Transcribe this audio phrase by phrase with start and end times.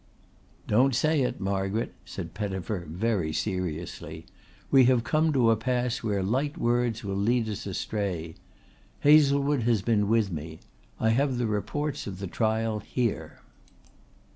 [0.65, 4.25] "Don't say it, Margaret," said Pettifer very seriously.
[4.71, 8.33] "We have come to a pass where light words will lead us astray.
[9.01, 10.59] Hazlewood has been with me.
[10.99, 13.41] I have the reports of the trial here."